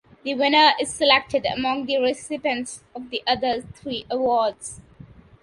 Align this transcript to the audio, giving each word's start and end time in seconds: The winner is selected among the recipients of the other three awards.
The 0.23 0.33
winner 0.33 0.71
is 0.79 0.91
selected 0.91 1.45
among 1.45 1.85
the 1.85 1.99
recipients 2.01 2.83
of 2.95 3.11
the 3.11 3.21
other 3.27 3.61
three 3.61 4.07
awards. 4.09 4.81